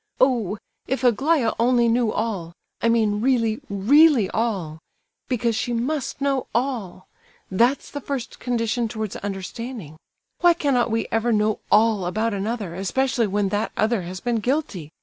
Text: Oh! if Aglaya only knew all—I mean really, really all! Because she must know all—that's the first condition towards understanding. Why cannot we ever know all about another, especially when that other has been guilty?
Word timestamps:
Oh! 0.19 0.57
if 0.87 1.03
Aglaya 1.03 1.51
only 1.59 1.87
knew 1.87 2.11
all—I 2.11 2.89
mean 2.89 3.21
really, 3.21 3.61
really 3.69 4.31
all! 4.31 4.79
Because 5.29 5.55
she 5.55 5.73
must 5.73 6.19
know 6.19 6.47
all—that's 6.55 7.91
the 7.91 8.01
first 8.01 8.39
condition 8.39 8.87
towards 8.87 9.15
understanding. 9.17 9.97
Why 10.39 10.55
cannot 10.55 10.89
we 10.89 11.07
ever 11.11 11.31
know 11.31 11.59
all 11.71 12.07
about 12.07 12.33
another, 12.33 12.73
especially 12.73 13.27
when 13.27 13.49
that 13.49 13.71
other 13.77 14.01
has 14.01 14.19
been 14.19 14.37
guilty? 14.37 14.89